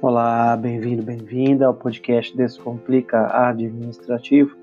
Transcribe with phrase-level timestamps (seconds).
[0.00, 4.56] Olá, bem-vindo, bem-vinda ao podcast Descomplica Administrativo.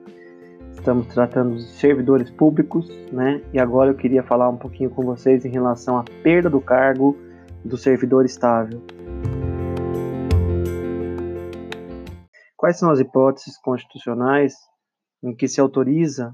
[0.72, 3.44] Estamos tratando de servidores públicos, né?
[3.52, 7.18] E agora eu queria falar um pouquinho com vocês em relação à perda do cargo
[7.66, 8.82] do servidor estável.
[12.56, 14.54] Quais são as hipóteses constitucionais
[15.22, 16.34] em que se autoriza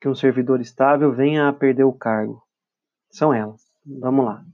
[0.00, 2.40] que um servidor estável venha a perder o cargo?
[3.10, 3.62] São elas.
[3.84, 4.44] Vamos lá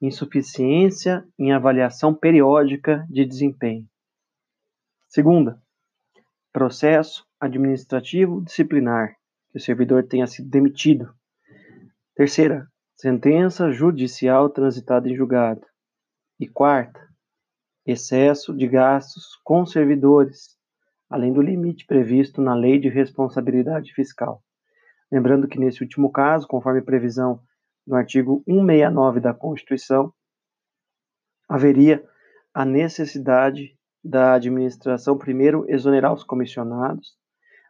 [0.00, 3.86] insuficiência em avaliação periódica de desempenho.
[5.08, 5.60] Segunda,
[6.52, 9.16] processo administrativo disciplinar,
[9.50, 11.12] que o servidor tenha sido demitido.
[12.14, 15.66] Terceira, sentença judicial transitada em julgado.
[16.38, 17.00] E quarta,
[17.84, 20.56] excesso de gastos com servidores,
[21.08, 24.42] além do limite previsto na Lei de Responsabilidade Fiscal.
[25.10, 27.42] Lembrando que nesse último caso, conforme previsão
[27.86, 30.12] no artigo 169 da Constituição,
[31.48, 32.04] haveria
[32.54, 37.16] a necessidade da administração primeiro exonerar os comissionados,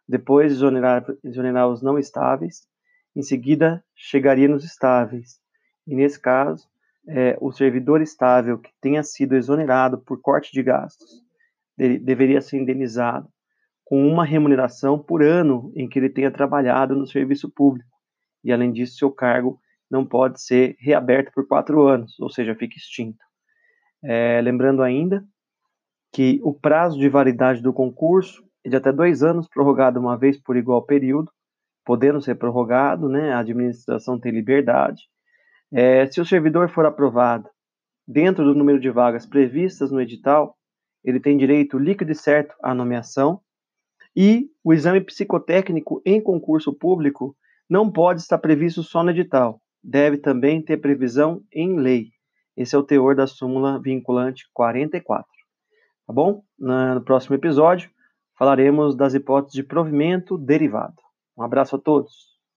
[0.06, 2.66] depois exonerar, exonerar os não estáveis,
[3.14, 5.40] em seguida chegaria nos estáveis.
[5.86, 6.68] E nesse caso,
[7.08, 11.22] é, o servidor estável que tenha sido exonerado por corte de gastos
[11.76, 13.28] de, deveria ser indenizado
[13.84, 17.90] com uma remuneração por ano em que ele tenha trabalhado no serviço público.
[18.44, 19.58] E além disso, seu cargo
[19.90, 23.18] não pode ser reaberto por quatro anos, ou seja, fica extinto.
[24.02, 25.24] É, lembrando ainda
[26.12, 30.38] que o prazo de validade do concurso é de até dois anos, prorrogado uma vez
[30.38, 31.30] por igual período,
[31.84, 33.32] podendo ser prorrogado, né?
[33.32, 35.02] A administração tem liberdade.
[35.72, 37.48] É, se o servidor for aprovado
[38.06, 40.56] dentro do número de vagas previstas no edital,
[41.04, 43.40] ele tem direito líquido e certo à nomeação,
[44.14, 47.36] e o exame psicotécnico em concurso público
[47.68, 52.08] não pode estar previsto só no edital, deve também ter previsão em lei.
[52.56, 55.26] Esse é o teor da súmula vinculante 44.
[56.06, 56.42] Tá bom?
[56.58, 57.90] No próximo episódio
[58.38, 60.96] falaremos das hipóteses de provimento derivado.
[61.36, 62.39] Um abraço a todos.